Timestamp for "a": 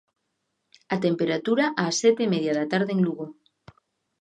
0.95-0.97